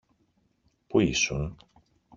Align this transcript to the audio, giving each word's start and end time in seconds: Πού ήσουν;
Πού 0.87 0.99
ήσουν; 1.01 1.57